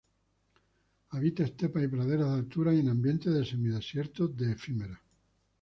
Habita 1.09 1.43
estepas 1.43 1.83
y 1.83 1.87
praderas 1.87 2.29
de 2.29 2.33
altura, 2.35 2.73
y 2.73 2.79
en 2.79 2.89
ambiente 2.89 3.29
de 3.29 3.45
semidesiertos 3.45 4.35
de 4.35 4.53
efímeras. 4.53 4.97